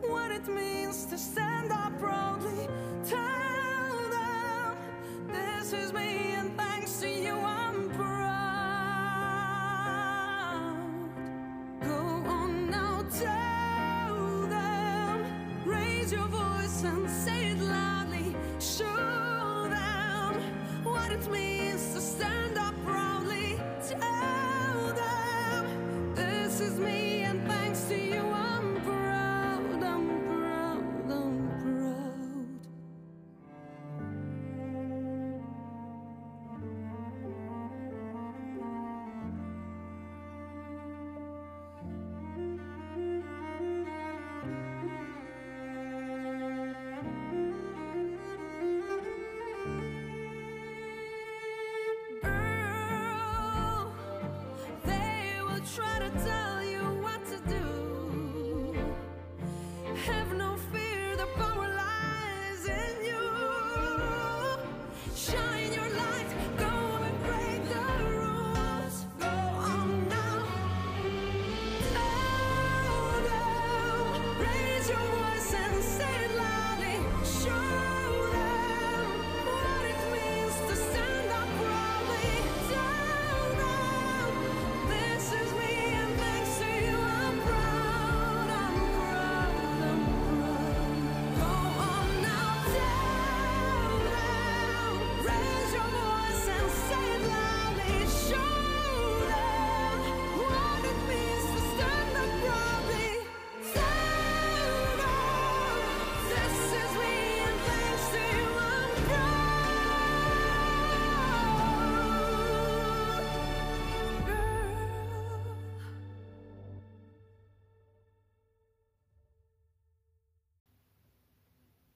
what 0.02 0.30
it 0.30 0.46
means 0.48 1.06
to 1.06 1.18
stand 1.18 1.72
up 1.72 1.98
proudly. 2.00 2.68
Tell 3.06 3.98
them, 4.18 4.76
this 5.30 5.72
is 5.72 5.94
me, 5.94 6.13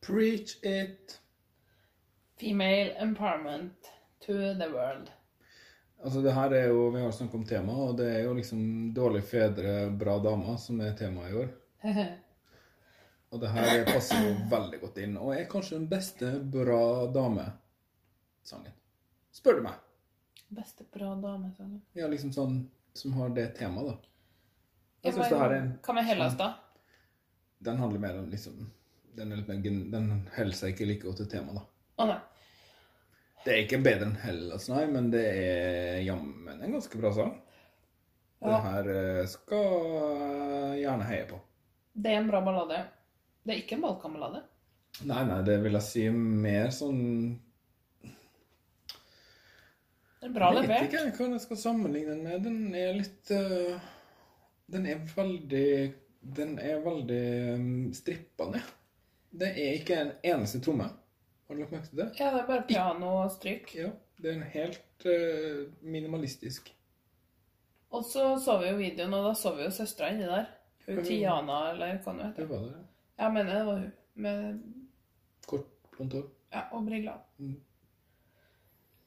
Preach 0.08 0.64
it! 0.64 1.20
Female 2.40 2.96
empowerment 3.00 3.74
to 4.26 4.34
the 4.34 4.70
world. 4.72 5.10
Altså, 6.04 6.22
det 6.22 6.32
her 6.32 6.54
er 6.54 6.68
jo 6.68 6.90
Vi 6.90 7.02
har 7.02 7.12
snakket 7.12 7.36
om 7.36 7.46
tema, 7.46 7.74
og 7.74 7.98
det 7.98 8.06
er 8.16 8.22
jo 8.24 8.34
liksom 8.38 8.94
dårlige 8.96 9.28
fedre, 9.28 9.90
bra 9.92 10.16
damer 10.24 10.56
som 10.64 10.80
er 10.80 10.94
temaet 10.96 11.34
i 11.34 11.42
år. 11.42 11.50
Og 13.36 13.42
det 13.42 13.50
her 13.52 13.84
passer 13.90 14.24
jo 14.24 14.30
veldig 14.48 14.80
godt 14.80 15.02
inn, 15.04 15.18
og 15.20 15.34
er 15.36 15.50
kanskje 15.52 15.76
den 15.76 15.90
beste 15.92 16.30
bra 16.40 17.10
dame-sangen. 17.12 18.72
Spør 19.36 19.60
du 19.60 19.66
meg. 19.66 19.82
Beste 20.56 20.88
bra 20.94 21.10
dame-sangen? 21.20 21.82
Ja, 22.00 22.08
liksom 22.08 22.32
sånn 22.32 22.62
som 22.96 23.18
har 23.20 23.36
det 23.36 23.50
temaet, 23.60 23.92
da. 23.92 23.98
Jeg 25.04 25.18
synes 25.18 25.36
det 25.36 25.44
her 25.44 25.58
er 25.58 25.60
en 25.66 25.70
Hva 25.84 26.00
med 26.00 26.08
Hellas, 26.08 26.40
da? 26.40 26.54
Den 27.68 27.84
handler 27.84 28.08
mer 28.08 28.24
om 28.24 28.32
liksom 28.32 28.70
Den, 29.18 29.34
den 29.92 30.10
holder 30.36 30.58
seg 30.58 30.76
ikke 30.76 30.88
like 30.92 31.08
godt 31.08 31.24
til 31.24 31.30
temaet, 31.32 31.58
da. 31.60 31.64
Å 31.98 32.10
nei. 32.12 32.20
Det 33.46 33.54
er 33.54 33.64
ikke 33.64 33.80
bedre 33.80 34.10
enn 34.10 34.18
Hellas, 34.20 34.68
nei, 34.70 34.84
men 34.92 35.08
det 35.14 35.24
er 35.24 36.02
jammen 36.04 36.60
en 36.62 36.74
ganske 36.76 37.00
bra 37.00 37.14
sang. 37.16 37.34
Ja. 38.44 38.50
Den 38.52 38.66
her 38.68 38.90
eh, 38.94 39.24
skal 39.32 40.78
gjerne 40.78 41.08
heie 41.10 41.26
på. 41.30 41.40
Det 41.98 42.12
er 42.14 42.20
en 42.22 42.30
bra 42.30 42.42
ballade. 42.46 42.84
Det 43.42 43.56
er 43.56 43.62
ikke 43.64 43.78
en 43.78 43.86
balkanballade. 43.88 44.44
Nei, 45.08 45.22
nei, 45.30 45.42
det 45.48 45.58
vil 45.64 45.78
jeg 45.78 45.86
si 45.86 46.04
mer 46.12 46.72
sånn 46.74 47.02
Det 50.18 50.26
er 50.26 50.34
bra 50.34 50.50
Jeg 50.56 50.64
vet 50.64 50.66
levert. 50.66 50.88
ikke 50.88 51.28
hva 51.28 51.36
jeg 51.36 51.44
skal 51.44 51.60
sammenligne 51.62 52.16
den 52.16 52.24
med. 52.26 52.46
Den 52.48 52.76
er 52.76 52.96
litt 52.98 53.32
uh, 53.32 53.78
Den 54.74 54.88
er 54.90 55.04
veldig 55.12 55.70
Den 56.40 56.56
er 56.60 56.82
veldig 56.86 57.22
um, 57.54 57.70
strippa 57.96 58.50
ned. 58.56 58.74
Det 59.38 59.50
er 59.54 59.76
ikke 59.78 60.00
en 60.02 60.12
eneste 60.26 60.62
tromme. 60.66 60.88
Har 61.48 61.56
du 61.56 61.62
lagt 61.62 61.72
merke 61.76 61.90
til 61.92 62.00
det? 62.02 62.08
Ja, 62.20 62.32
det 62.34 62.42
er 62.42 62.48
bare 62.48 62.66
piano 62.68 63.12
og 63.22 63.32
stryk. 63.32 63.76
Ja. 63.76 63.92
Det 64.18 64.32
er 64.32 64.40
en 64.40 64.48
helt 64.50 65.06
uh, 65.06 65.68
minimalistisk. 65.86 66.74
Og 67.90 68.04
så 68.04 68.24
så 68.44 68.58
vi 68.60 68.72
jo 68.72 68.80
videoen, 68.80 69.14
og 69.14 69.28
da 69.30 69.34
så 69.38 69.54
vi 69.56 69.64
jo 69.64 69.72
søstera 69.72 70.10
inni 70.12 70.26
der. 70.28 70.50
Hun 70.88 71.04
Tiana, 71.06 71.60
eller 71.72 72.00
hva 72.04 72.14
nå 72.16 72.32
Det 72.36 72.48
var 72.50 72.66
det. 72.66 72.82
Ja, 73.20 73.30
mener 73.30 73.54
det 73.54 73.66
var 73.68 73.80
hun. 73.80 73.92
Med 74.14 74.60
Kort, 75.48 75.68
blondt 75.94 76.14
hår. 76.18 76.26
ja, 76.54 76.64
og 76.72 76.86
briller. 76.86 77.22
Mm. 77.38 77.60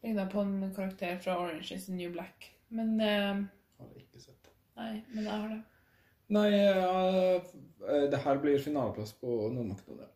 Ligna 0.02 0.26
på 0.30 0.40
en 0.40 0.74
karakter 0.76 1.18
fra 1.18 1.36
Orange 1.40 1.74
is 1.74 1.84
the 1.86 1.92
New 1.92 2.12
Black. 2.12 2.52
Men 2.68 3.00
eh, 3.00 3.42
Har 3.80 3.90
jeg 3.94 4.06
ikke 4.06 4.22
sett. 4.22 4.52
Nei, 4.76 5.02
men 5.10 5.24
jeg 5.24 5.32
har 5.32 5.48
det. 5.48 5.60
Nei, 6.30 6.46
ja, 6.54 8.06
det 8.10 8.22
her 8.22 8.38
blir 8.38 8.62
finaleplass 8.62 9.12
på 9.18 9.50
Nord-Makedonia. 9.50 10.06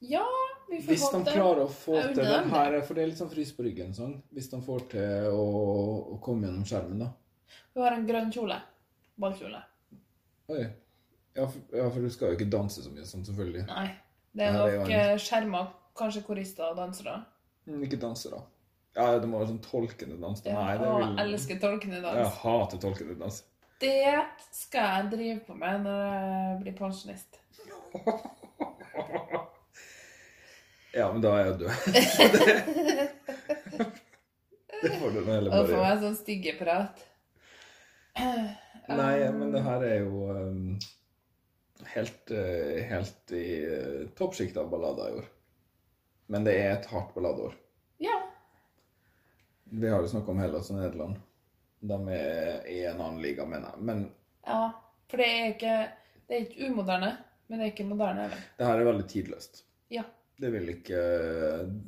Ja, 0.00 0.24
vi 0.70 0.78
får 0.82 0.92
Hvis 0.94 1.02
de 1.12 1.18
det. 1.24 1.32
klarer 1.36 1.62
å 1.66 1.70
få 1.70 1.96
til 2.00 2.14
det 2.16 2.24
den 2.24 2.50
her, 2.50 2.76
for 2.82 2.94
det 2.96 3.02
er 3.02 3.10
litt 3.10 3.18
sånn 3.20 3.30
frys 3.32 3.50
på 3.52 3.64
ryggen 3.66 3.90
sånn. 3.96 4.14
Hvis 4.32 4.48
de 4.50 4.60
får 4.64 4.86
til 4.94 5.26
å, 5.32 5.42
å 6.14 6.20
komme 6.24 6.46
gjennom 6.48 6.64
skjermen, 6.64 6.98
da. 7.04 7.10
Hun 7.74 7.82
har 7.84 7.92
en 7.98 8.06
grønn 8.08 8.30
kjole. 8.32 8.56
Ballkjole. 9.20 9.60
Oi. 10.54 10.62
Ja, 11.36 11.44
for, 11.46 11.60
ja, 11.76 11.90
for 11.90 12.00
du 12.00 12.10
skal 12.10 12.32
jo 12.32 12.38
ikke 12.38 12.48
danse 12.50 12.82
så 12.82 12.90
mye 12.94 13.04
sånn, 13.06 13.24
selvfølgelig. 13.28 13.66
Nei. 13.68 13.90
Det 14.32 14.46
er 14.46 14.52
det 14.56 14.62
er 14.62 14.78
nok 14.78 14.90
en- 14.90 15.00
eh, 15.10 15.16
skjerma, 15.18 15.60
kanskje 15.98 16.24
korister 16.24 16.70
og 16.70 16.76
dansere. 16.78 17.18
Mm, 17.66 17.82
Ikke 17.84 17.98
dansere. 18.00 18.40
Ja, 18.96 19.18
det 19.18 19.28
må 19.28 19.38
være 19.38 19.48
sånn 19.52 19.60
tolkende 19.62 20.16
dans. 20.20 20.40
Ja, 20.46 20.54
Nei, 20.54 20.78
det 20.78 20.86
vil 20.88 21.16
jeg 21.16 21.26
elsker 21.26 21.60
tolkende 21.60 22.00
dans. 22.02 22.16
Jeg 22.16 22.32
hater 22.40 22.78
tolkende 22.78 23.18
dans. 23.18 23.42
Det 23.80 24.24
skal 24.52 24.80
jeg 25.02 25.10
drive 25.12 25.40
på 25.46 25.54
med 25.56 25.84
når 25.84 26.00
jeg 26.08 26.60
blir 26.62 26.74
pensjonist. 26.80 27.38
Ja, 30.92 31.12
men 31.12 31.22
da 31.22 31.34
er 31.38 31.44
jeg 31.46 31.58
død. 31.60 31.70
det 34.82 34.90
får 34.98 35.10
du 35.10 35.20
nå 35.20 35.32
heller 35.32 35.50
bare 35.50 35.60
gjøre. 35.60 35.66
Å 35.66 35.68
gjøre. 35.68 35.82
meg 35.84 36.00
sånn 36.02 36.18
styggeprat. 36.18 37.04
Nei, 38.90 39.14
men 39.36 39.52
det 39.54 39.62
her 39.62 39.84
er 39.86 39.98
jo 40.02 40.24
um, 40.34 40.78
helt, 41.94 42.32
uh, 42.34 42.80
helt 42.90 43.34
i 43.36 43.46
uh, 43.70 44.08
toppsjiktet 44.18 44.58
av 44.64 44.70
ballader 44.72 45.12
i 45.12 45.18
år. 45.20 45.30
Men 46.30 46.46
det 46.46 46.56
er 46.58 46.74
et 46.74 46.90
hardt 46.90 47.14
balladeår. 47.14 47.54
Ja. 48.02 48.18
Vi 49.70 49.88
har 49.90 50.02
jo 50.02 50.10
snakket 50.10 50.34
om 50.34 50.42
Hellas 50.42 50.70
og 50.74 50.80
Nederland. 50.80 51.18
De 51.80 51.98
er 52.12 52.66
i 52.68 52.84
en 52.90 53.00
annen 53.00 53.22
liga, 53.22 53.46
mener 53.46 53.70
jeg. 53.72 53.86
Men 53.88 54.06
ja. 54.46 54.62
For 55.10 55.18
det 55.18 55.26
er 55.26 55.48
ikke 55.54 55.76
Det 56.28 56.36
er 56.36 56.44
ikke 56.44 56.68
umoderne, 56.70 57.10
men 57.48 57.58
det 57.58 57.64
er 57.64 57.72
ikke 57.72 57.88
moderne 57.88 58.26
heller. 58.26 58.42
det 58.58 58.66
her 58.66 58.80
er 58.80 58.86
veldig 58.86 59.06
tidløst. 59.10 59.64
Ja. 59.90 60.04
Det 60.40 60.52
vil 60.54 60.68
ikke 60.72 61.00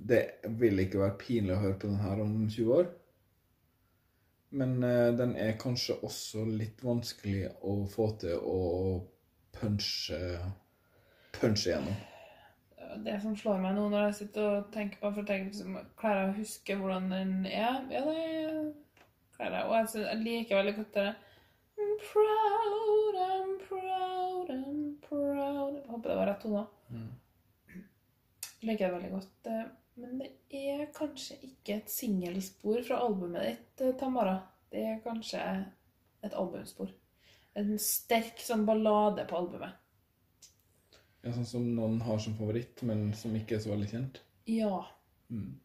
Det 0.09 0.23
vil 0.61 0.83
ikke 0.83 1.01
være 1.01 1.19
pinlig 1.21 1.55
å 1.57 1.63
høre 1.63 1.79
på 1.81 1.89
den 1.89 2.03
her 2.03 2.21
om 2.21 2.35
20 2.49 2.75
år. 2.81 2.91
Men 4.53 4.83
eh, 4.85 5.09
den 5.17 5.33
er 5.41 5.57
kanskje 5.61 5.97
også 6.05 6.45
litt 6.45 6.83
vanskelig 6.85 7.47
å 7.65 7.79
få 7.89 8.11
til 8.21 8.37
å 8.37 8.59
punche 9.57 10.19
punche 11.39 11.71
gjennom. 11.71 11.97
Det 13.07 13.15
som 13.23 13.37
slår 13.37 13.63
meg 13.63 13.73
nå 13.79 13.87
når 13.89 14.11
jeg 14.11 14.17
sitter 14.19 14.49
og 14.51 14.69
tenker 14.75 15.01
på 15.01 15.15
for 15.15 15.23
jeg 15.23 15.49
tenker 15.49 15.87
Klarer 15.97 16.27
jeg 16.27 16.33
å 16.35 16.39
huske 16.43 16.77
hvordan 16.77 17.09
den 17.15 17.33
er? 17.49 17.55
Ja, 17.55 17.73
det 17.89 18.03
klarer 19.39 19.57
jeg. 19.57 19.69
Og 19.71 19.75
jeg, 19.79 19.89
synes, 19.95 20.09
jeg 20.11 20.25
liker 20.27 20.61
veldig 20.61 20.77
godt 20.83 20.99
det 20.99 21.09
I'm 21.83 21.97
proud, 22.05 23.17
I'm 23.31 23.57
proud, 23.65 24.53
I'm 24.53 24.85
proud 25.09 25.81
Jeg 25.81 25.89
håper 25.89 26.11
det 26.11 26.21
var 26.21 26.29
rett 26.35 26.45
tone. 26.45 26.67
Liker 28.63 28.87
det 28.89 28.95
veldig 28.97 29.11
godt. 29.11 29.47
eh, 29.47 29.65
Men 29.95 30.19
det 30.19 30.33
er 30.53 30.87
kanskje 30.95 31.37
ikke 31.45 31.77
et 31.77 31.91
singelspor 31.93 32.83
fra 32.87 33.01
albumet 33.05 33.43
ditt, 33.49 33.81
eh, 33.81 33.95
Tamara. 34.01 34.39
Det 34.71 34.81
er 34.89 35.01
kanskje 35.05 35.41
et 36.25 36.33
albumspor. 36.33 36.89
En 37.55 37.75
sterk 37.79 38.41
sånn 38.41 38.65
ballade 38.65 39.27
på 39.29 39.37
albumet. 39.37 39.75
Ja, 41.23 41.33
sånn 41.33 41.47
som 41.47 41.67
noen 41.77 42.01
har 42.03 42.19
som 42.19 42.35
favoritt, 42.35 42.83
men 42.83 43.13
som 43.15 43.35
ikke 43.37 43.57
er 43.57 43.61
så 43.63 43.71
veldig 43.75 43.91
kjent. 43.91 44.21
Ja. 44.51 44.87
Mm. 45.31 45.61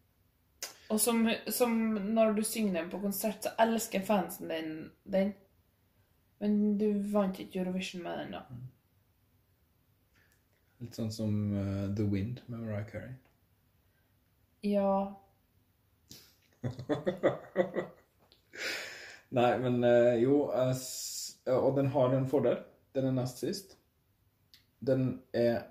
Og 0.90 1.00
som, 1.00 1.24
som 1.52 1.74
når 2.14 2.36
du 2.38 2.44
synger 2.44 2.82
den 2.82 2.90
på 2.92 3.00
konsert, 3.02 3.44
så 3.44 3.56
elsker 3.60 4.06
fansen 4.06 4.52
din 4.52 4.92
den. 5.04 5.34
Men 6.40 6.78
du 6.78 6.92
vant 7.12 7.40
ikke 7.42 7.64
Eurovision 7.64 8.04
med 8.04 8.20
den, 8.20 8.36
da. 8.38 8.44
Litt 10.82 10.96
sånn 10.98 11.12
som 11.12 11.32
uh, 11.56 11.88
The 11.98 12.04
Wind 12.06 12.42
med 12.48 12.60
Mariah 12.62 12.86
Carey. 12.90 13.14
Ja. 14.68 15.16
Nei, 19.38 19.50
men 19.60 19.84
uh, 19.84 20.14
jo 20.22 20.38
s- 20.74 21.40
Og 21.52 21.76
den 21.78 21.88
har 21.94 22.14
en 22.16 22.28
fordel. 22.30 22.58
Den 22.96 23.06
er 23.10 23.16
nest 23.18 23.38
sist. 23.44 23.76
Den 24.88 25.22
er 25.34 25.64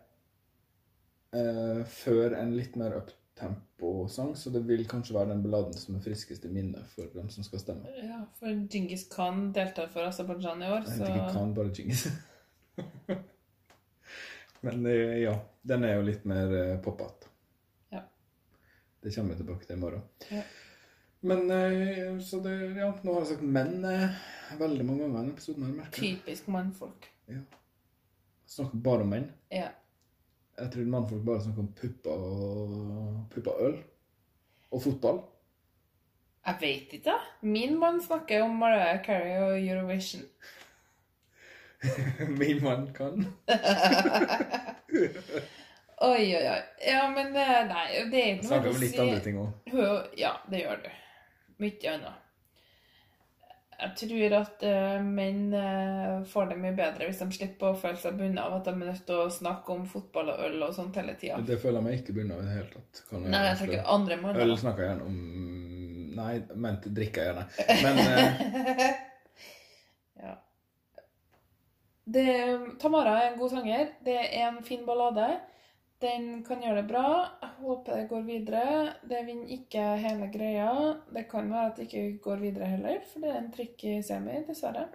eh, 1.36 1.82
før 1.86 2.34
en 2.40 2.54
litt 2.56 2.74
mer 2.80 2.94
uptempo-sang, 2.98 4.32
så 4.38 4.50
det 4.50 4.62
vil 4.66 4.82
kanskje 4.90 5.14
være 5.14 5.30
den 5.34 5.42
balladen 5.44 5.76
som 5.78 5.94
er 5.98 6.02
friskest 6.02 6.44
i 6.48 6.50
minnet 6.50 6.86
for 6.94 7.06
dem 7.14 7.28
som 7.30 7.44
skal 7.46 7.60
stemme. 7.62 7.92
ja, 8.02 8.22
for 8.40 8.50
Djingis 8.66 9.04
Khan 9.12 9.52
deltar 9.54 9.86
for 9.92 10.08
Aserbajdsjan 10.08 10.62
i 10.66 10.70
år, 10.74 10.88
så 10.90 11.06
ikke 11.06 11.28
Khan, 11.36 11.54
bare 11.54 11.70
Djingis. 11.76 12.06
Men 14.66 14.86
eh, 14.86 15.18
ja, 15.22 15.34
den 15.62 15.84
er 15.86 15.94
jo 15.94 16.06
litt 16.08 16.24
mer 16.26 16.50
eh, 16.58 16.78
poppete. 16.82 17.28
Ja. 17.94 18.00
Det 19.02 19.12
kommer 19.14 19.36
vi 19.36 19.42
tilbake 19.42 19.66
til 19.68 19.76
i 19.76 19.78
morgen. 19.78 20.02
Ja. 20.30 20.42
Men 21.26 21.50
eh, 21.54 22.18
så 22.18 22.40
det, 22.42 22.54
ja, 22.74 22.88
nå 23.02 23.14
har 23.14 23.22
jeg 23.22 23.36
sagt 23.36 23.44
menn 23.46 23.86
veldig 24.58 24.88
mange 24.88 25.04
ganger 25.04 25.12
i 25.12 25.20
denne 25.20 25.36
episoden. 25.36 25.78
typisk 25.94 26.50
mannfolk. 26.50 27.06
Ja. 27.30 27.44
Snakker 28.56 28.82
bare 28.88 29.06
om 29.06 29.14
menn. 29.14 29.30
Ja. 29.54 29.70
Jeg 30.56 30.74
trodde 30.74 30.90
mannfolk 30.96 31.22
bare 31.30 31.46
snakker 31.46 31.62
om 31.62 31.72
pupper 31.78 32.26
og 32.26 33.16
pupper 33.30 33.64
øl. 33.68 33.80
Og 34.74 34.82
fotball. 34.82 35.22
Jeg 36.46 36.58
vet 36.60 36.98
ikke. 36.98 37.14
Min 37.46 37.78
mann 37.78 38.02
snakker 38.02 38.42
om 38.42 38.58
Mariah 38.58 38.98
Carey 39.06 39.38
og 39.46 39.60
Eurovision. 39.62 40.26
Min 42.40 42.64
mann 42.64 42.88
kan. 42.96 43.26
Oi, 45.96 46.36
oi, 46.36 46.48
oi. 46.48 46.60
Ja, 46.86 47.06
men 47.08 47.36
eh, 47.36 47.62
nei, 47.70 47.84
det 48.12 48.20
er 48.20 48.34
noe 48.36 48.44
Snakker 48.44 48.68
om 48.74 48.80
litt 48.82 48.98
andre 49.00 49.20
ting 49.24 49.38
òg. 49.40 49.70
Ja, 50.20 50.34
det 50.52 50.60
gjør 50.60 50.82
du. 50.84 50.88
Mye 51.64 51.92
annet. 51.94 52.22
Jeg 53.76 53.92
tror 54.00 54.34
at 54.38 54.62
uh, 54.64 55.00
menn 55.04 55.40
uh, 55.52 56.22
får 56.28 56.50
det 56.52 56.58
mye 56.60 56.76
bedre 56.76 57.08
hvis 57.08 57.18
de 57.20 57.26
slipper 57.36 57.74
å 57.74 57.76
føle 57.76 57.98
seg 58.00 58.16
bundet 58.16 58.40
av 58.40 58.54
at 58.56 58.68
de 58.68 58.72
er 58.72 58.78
nødt 58.92 59.02
til 59.08 59.20
å 59.20 59.26
snakke 59.32 59.74
om 59.74 59.82
fotball 59.88 60.32
og 60.32 60.44
øl 60.46 60.64
og 60.64 60.72
sånt 60.76 60.96
hele 60.96 61.16
tida. 61.20 61.40
Det 61.44 61.58
føler 61.60 61.80
jeg 61.80 61.86
meg 61.88 61.98
ikke 62.00 62.16
bundet 62.16 62.36
av 62.36 62.44
i 62.44 62.46
det 62.46 62.54
hele 62.56 62.70
tatt. 62.72 63.02
Kan 63.10 63.26
Nei, 63.32 63.42
jeg 63.50 63.58
tenker 63.62 63.90
andre 63.96 64.20
Øl 64.46 64.56
snakker 64.60 64.84
jeg 64.84 64.94
gjerne 64.94 65.10
om 65.10 65.18
Nei, 66.16 66.32
men 66.56 66.80
drikker 66.86 67.20
jeg 67.20 67.28
gjerne. 67.28 67.44
Men 67.84 67.94
Ja. 68.80 68.94
Det, 72.06 72.24
Tamara 72.78 73.16
er 73.22 73.32
en 73.32 73.38
god 73.40 73.50
sanger. 73.50 73.88
Det 74.06 74.14
er 74.16 74.44
en 74.46 74.60
fin 74.64 74.84
ballade. 74.86 75.26
Den 76.00 76.44
kan 76.44 76.60
gjøre 76.62 76.82
det 76.82 76.88
bra. 76.90 77.06
Jeg 77.42 77.50
håper 77.62 77.96
det 78.02 78.08
går 78.10 78.22
videre. 78.28 78.62
Det 79.08 79.22
vinner 79.26 79.52
ikke 79.56 79.84
hele 80.04 80.28
greia. 80.34 80.68
Det 81.16 81.24
kan 81.30 81.48
være 81.50 81.70
at 81.72 81.80
det 81.80 81.86
ikke 81.88 82.18
går 82.28 82.42
videre 82.44 82.68
heller, 82.76 83.00
for 83.10 83.24
det 83.24 83.32
er 83.32 83.38
en 83.40 83.50
trikk 83.54 83.84
i 83.90 83.96
semi, 84.06 84.36
dessverre. 84.46 84.86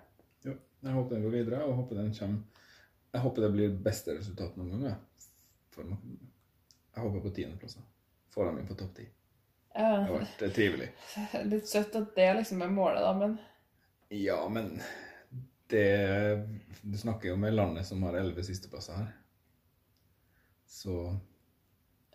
jo, 0.46 0.54
jeg 0.86 0.94
håper 0.96 1.16
den 1.18 1.24
går 1.26 1.36
videre, 1.36 1.64
og 1.66 1.76
håper 1.82 2.00
den 2.00 2.14
kommer 2.14 2.44
Jeg 3.14 3.22
håper 3.26 3.42
det 3.44 3.52
blir 3.58 3.74
beste 3.84 4.14
resultat 4.16 4.56
noen 4.58 4.70
gang. 4.72 4.84
jeg. 4.86 5.88
Jeg 6.96 7.04
håper 7.04 7.20
på 7.26 7.34
tiendeplass. 7.36 7.78
Får 8.32 8.46
dem 8.46 8.60
inn 8.62 8.68
på 8.70 8.78
topp 8.80 8.96
ti. 8.96 9.04
Det 9.74 9.82
Ja, 9.82 10.02
har 10.06 10.14
vært 10.20 10.42
eh, 10.44 10.52
trivelig. 10.56 10.88
litt 11.52 11.68
søtt 11.68 11.96
at 11.96 12.16
det 12.16 12.30
liksom 12.38 12.62
er 12.62 12.72
målet, 12.72 13.02
da, 13.04 13.12
men 13.20 13.38
Ja, 14.12 14.40
men 14.52 14.78
det 15.72 15.88
Du 16.82 16.98
snakker 16.98 17.30
jo 17.30 17.36
med 17.38 17.54
landet 17.54 17.86
som 17.86 18.02
har 18.04 18.16
elleve 18.18 18.44
sisteplasser 18.44 18.98
her. 18.98 19.10
Så 20.68 21.18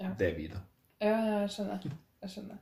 Ja. 0.00 0.10
det 0.18 0.30
er 0.32 0.34
vi, 0.36 0.46
da. 0.48 0.60
ja, 1.00 1.16
jeg 1.40 1.50
skjønner. 1.54 1.84
Jeg 2.22 2.30
skjønner. 2.30 2.58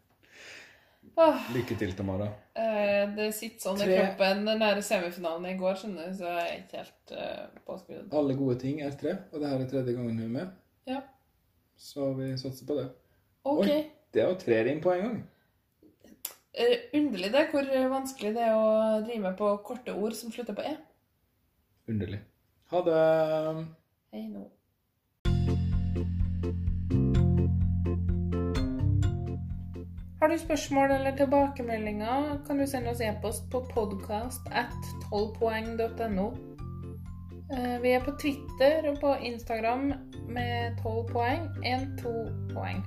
Åh, 1.16 1.48
Lykke 1.54 1.76
til, 1.78 1.92
Tamara. 1.94 2.26
eh, 2.56 3.04
det 3.16 3.28
sitter 3.34 3.60
sånn 3.60 3.80
i 3.84 3.86
kroppen 3.96 4.44
den 4.48 4.58
nære 4.58 4.82
semifinalen 4.82 5.46
i 5.52 5.56
går, 5.58 5.74
skjønner 5.78 6.08
du, 6.10 6.16
så 6.18 6.24
jeg 6.32 6.46
er 6.48 6.56
ikke 6.62 6.80
helt 6.80 7.12
uh, 7.14 7.60
påskrudd. 7.66 8.12
Alle 8.20 8.34
gode 8.38 8.56
ting 8.60 8.80
er 8.82 8.90
tre, 8.98 9.12
og 9.32 9.40
det 9.40 9.48
her 9.52 9.60
er 9.62 9.68
tredje 9.70 9.94
gangen 9.94 10.18
hun 10.18 10.24
er 10.24 10.32
med. 10.38 10.50
Ja. 10.90 11.00
Så 11.76 12.12
vi 12.18 12.32
satser 12.40 12.66
på 12.66 12.74
det. 12.80 12.88
OK. 13.44 13.62
Oi. 13.68 13.84
Det 14.14 14.26
var 14.26 14.34
tre 14.40 14.64
rim 14.64 14.80
på 14.82 14.92
en 14.92 15.02
gang. 15.06 15.20
Eh, 16.54 17.00
underlig 17.00 17.32
det, 17.32 17.48
hvor 17.50 17.66
vanskelig 17.90 18.34
det 18.36 18.42
er 18.46 18.54
å 18.54 19.00
drive 19.02 19.22
med 19.24 19.38
på 19.38 19.48
korte 19.66 19.94
ord 19.98 20.14
som 20.14 20.30
slutter 20.30 20.54
på 20.54 20.62
e. 20.62 20.76
Underlig. 21.90 22.20
Ha 22.70 22.82
det. 22.86 22.98
Hei 24.14 24.28
nå. 24.28 24.44
Har 30.20 30.30
du 30.30 30.38
spørsmål 30.38 30.94
eller 30.94 31.16
tilbakemeldinger, 31.16 32.38
kan 32.46 32.58
du 32.58 32.66
sende 32.66 32.94
oss 32.94 33.02
e-post 33.02 33.50
på 33.50 33.60
podcast 33.74 34.46
at 34.52 34.78
12poeng.no. 35.10 36.28
Eh, 37.50 37.82
Vi 37.82 37.90
er 37.98 38.06
på 38.06 38.14
Twitter 38.22 38.88
og 38.92 39.02
på 39.02 39.16
Instagram 39.26 39.90
med 40.28 40.78
12 40.82 41.02
poeng, 41.10 41.50
1-2 41.66 42.14
poeng. 42.54 42.80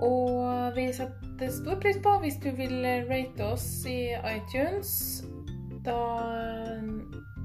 Og 0.00 0.76
vi 0.76 0.86
setter 0.92 1.29
stor 1.48 1.78
pris 1.80 1.96
på 2.02 2.12
hvis 2.22 2.36
du 2.42 2.50
vil 2.56 2.84
rate 3.08 3.46
oss 3.46 3.66
i 3.88 4.12
iTunes. 4.28 5.22
Da 5.84 5.96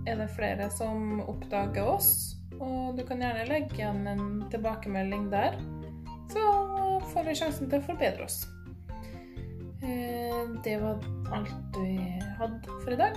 er 0.05 0.19
det 0.19 0.27
flere 0.36 0.67
som 0.75 1.21
oppdager 1.23 1.88
oss, 1.88 2.36
og 2.60 2.97
du 2.97 3.05
kan 3.08 3.23
gjerne 3.23 3.47
legge 3.49 3.79
igjen 3.79 4.03
en 4.12 4.27
tilbakemelding 4.51 5.29
der. 5.31 5.55
Så 6.31 6.43
får 7.13 7.29
vi 7.29 7.38
sjansen 7.39 7.71
til 7.71 7.79
å 7.79 7.88
forbedre 7.88 8.27
oss. 8.27 8.43
Eh, 9.86 10.43
Det 10.63 10.77
var 10.81 10.99
alt 11.31 11.77
vi 11.77 11.95
hadde 12.39 12.79
for 12.84 12.91
i 12.91 12.99
dag. 12.99 13.13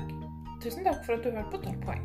Tusen 0.62 0.84
takk 0.84 1.04
for 1.06 1.16
at 1.16 1.24
du 1.24 1.30
hørte 1.30 1.50
på 1.50 1.62
12 1.64 1.80
poeng. 1.86 2.04